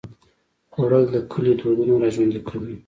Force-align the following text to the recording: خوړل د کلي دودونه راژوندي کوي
خوړل 0.71 1.03
د 1.13 1.15
کلي 1.31 1.53
دودونه 1.59 1.93
راژوندي 2.03 2.39
کوي 2.47 2.75